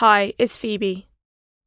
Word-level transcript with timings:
Hi, 0.00 0.34
it's 0.36 0.58
Phoebe. 0.58 1.08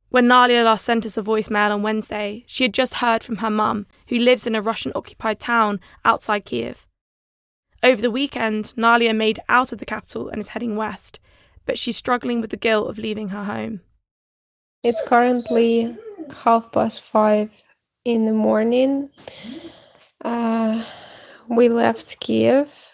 When 0.09 0.27
Naliia 0.27 0.63
last 0.63 0.85
sent 0.85 1.03
us 1.03 1.17
a 1.17 1.23
voicemail 1.23 1.73
on 1.73 1.81
Wednesday, 1.81 2.43
she 2.45 2.63
had 2.63 2.75
just 2.75 3.01
heard 3.01 3.23
from 3.23 3.37
her 3.37 3.49
mum, 3.49 3.87
who 4.09 4.19
lives 4.19 4.45
in 4.45 4.53
a 4.53 4.61
Russian 4.61 4.91
occupied 4.93 5.39
town 5.39 5.79
outside 6.05 6.45
Kiev. 6.45 6.85
Over 7.81 7.99
the 7.99 8.11
weekend, 8.11 8.65
Naliia 8.77 9.15
made 9.15 9.39
out 9.49 9.71
of 9.71 9.79
the 9.79 9.85
capital 9.87 10.29
and 10.29 10.39
is 10.39 10.49
heading 10.49 10.75
west, 10.75 11.19
but 11.65 11.79
she's 11.79 11.97
struggling 11.97 12.39
with 12.39 12.51
the 12.51 12.55
guilt 12.55 12.87
of 12.87 12.99
leaving 12.99 13.29
her 13.29 13.45
home. 13.45 13.81
It's 14.83 15.01
currently 15.07 15.97
half 16.31 16.71
past 16.71 17.01
five 17.01 17.63
in 18.05 18.27
the 18.27 18.33
morning. 18.33 19.09
Uh, 20.23 20.85
we 21.47 21.67
left 21.67 22.19
Kiev 22.19 22.93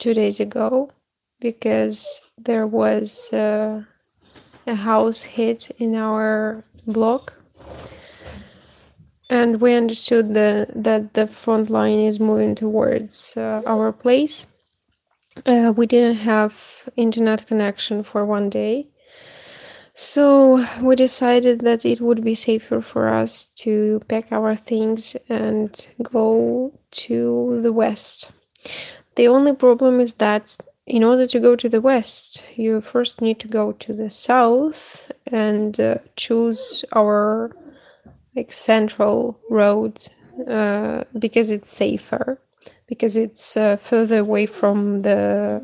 two 0.00 0.12
days 0.12 0.40
ago 0.40 0.90
because 1.38 2.20
there 2.36 2.66
was 2.66 3.32
uh, 3.32 3.84
a 4.68 4.74
house 4.74 5.22
hit 5.24 5.70
in 5.78 5.96
our 5.96 6.62
block. 6.86 7.34
And 9.30 9.60
we 9.60 9.74
understood 9.74 10.34
the, 10.34 10.70
that 10.74 11.14
the 11.14 11.26
front 11.26 11.68
line 11.70 11.98
is 11.98 12.20
moving 12.20 12.54
towards 12.54 13.36
uh, 13.36 13.62
our 13.66 13.92
place. 13.92 14.46
Uh, 15.44 15.72
we 15.76 15.86
didn't 15.86 16.16
have 16.16 16.88
internet 16.96 17.46
connection 17.46 18.02
for 18.02 18.24
one 18.24 18.48
day. 18.48 18.88
So 19.94 20.64
we 20.80 20.94
decided 20.94 21.60
that 21.62 21.84
it 21.84 22.00
would 22.00 22.22
be 22.22 22.34
safer 22.36 22.80
for 22.80 23.08
us 23.08 23.48
to 23.64 24.00
pack 24.08 24.30
our 24.30 24.54
things 24.54 25.16
and 25.28 25.70
go 26.02 26.72
to 26.90 27.60
the 27.60 27.72
west. 27.72 28.30
The 29.16 29.26
only 29.26 29.54
problem 29.54 29.98
is 29.98 30.14
that 30.14 30.56
in 30.88 31.04
order 31.04 31.26
to 31.26 31.38
go 31.38 31.54
to 31.54 31.68
the 31.68 31.80
west, 31.80 32.42
you 32.56 32.80
first 32.80 33.20
need 33.20 33.38
to 33.40 33.48
go 33.48 33.72
to 33.72 33.92
the 33.92 34.08
south 34.08 35.12
and 35.30 35.78
uh, 35.78 35.98
choose 36.16 36.84
our 36.94 37.54
like 38.34 38.52
central 38.52 39.38
road 39.50 40.02
uh, 40.46 41.04
because 41.18 41.50
it's 41.50 41.68
safer, 41.68 42.40
because 42.86 43.16
it's 43.16 43.56
uh, 43.56 43.76
further 43.76 44.20
away 44.20 44.46
from 44.46 45.02
the 45.02 45.60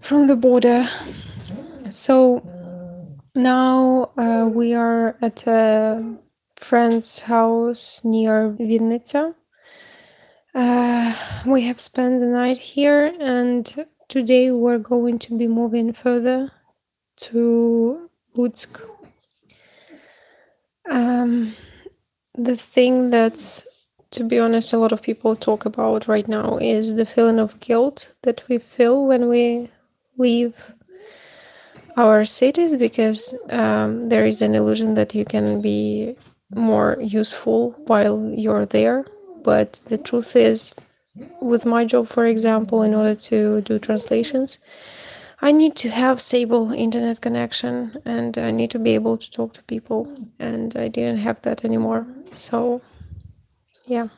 from 0.00 0.28
the 0.28 0.36
border. 0.36 0.86
So 1.90 2.42
now 3.34 4.10
uh, 4.16 4.48
we 4.52 4.74
are 4.74 5.16
at 5.20 5.46
a 5.48 6.16
friend's 6.56 7.22
house 7.22 8.04
near 8.04 8.50
Vinnytsia 8.50 9.30
uh, 9.30 9.43
we 11.46 11.62
have 11.62 11.80
spent 11.80 12.20
the 12.20 12.28
night 12.28 12.58
here, 12.58 13.12
and 13.20 13.86
today 14.08 14.50
we're 14.50 14.78
going 14.78 15.18
to 15.20 15.36
be 15.36 15.46
moving 15.46 15.92
further 15.92 16.50
to 17.16 18.08
Lutsk. 18.36 18.80
Um, 20.88 21.54
the 22.34 22.56
thing 22.56 23.10
that's, 23.10 23.86
to 24.10 24.24
be 24.24 24.38
honest, 24.38 24.72
a 24.72 24.78
lot 24.78 24.92
of 24.92 25.02
people 25.02 25.36
talk 25.36 25.64
about 25.64 26.08
right 26.08 26.28
now 26.28 26.58
is 26.58 26.94
the 26.94 27.06
feeling 27.06 27.38
of 27.38 27.60
guilt 27.60 28.14
that 28.22 28.46
we 28.48 28.58
feel 28.58 29.06
when 29.06 29.28
we 29.28 29.70
leave 30.18 30.72
our 31.96 32.24
cities 32.24 32.76
because 32.76 33.34
um, 33.50 34.08
there 34.08 34.24
is 34.24 34.42
an 34.42 34.54
illusion 34.54 34.94
that 34.94 35.14
you 35.14 35.24
can 35.24 35.60
be 35.60 36.14
more 36.54 36.98
useful 37.00 37.72
while 37.86 38.30
you're 38.30 38.66
there 38.66 39.04
but 39.44 39.80
the 39.86 39.98
truth 39.98 40.34
is 40.36 40.74
with 41.40 41.64
my 41.64 41.84
job 41.84 42.08
for 42.08 42.26
example 42.26 42.82
in 42.82 42.94
order 42.94 43.14
to 43.14 43.60
do 43.62 43.78
translations. 43.78 44.58
I 45.40 45.52
need 45.52 45.74
to 45.76 45.90
have 45.90 46.20
stable 46.20 46.72
internet 46.72 47.20
connection 47.20 47.96
and 48.04 48.38
i 48.38 48.50
need 48.50 48.70
to 48.70 48.78
be 48.78 48.94
able 48.94 49.16
to 49.18 49.30
talk 49.30 49.52
to 49.54 49.62
people 49.64 50.00
and 50.38 50.74
i 50.76 50.88
didn't 50.88 51.18
have 51.18 51.40
that 51.42 51.64
anymore. 51.64 52.06
So 52.30 52.80
yeah 53.86 54.08